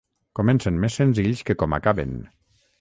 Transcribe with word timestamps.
Comencen 0.39 0.79
més 0.85 0.97
senzills 1.01 1.45
que 1.51 1.59
com 1.65 1.79
acaben. 1.81 2.19